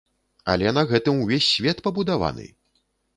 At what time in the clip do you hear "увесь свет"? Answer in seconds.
1.25-1.83